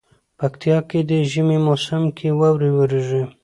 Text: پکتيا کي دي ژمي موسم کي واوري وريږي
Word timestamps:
پکتيا 0.39 0.77
کي 0.89 0.99
دي 1.09 1.19
ژمي 1.31 1.57
موسم 1.67 2.03
کي 2.17 2.27
واوري 2.39 2.71
وريږي 2.73 3.21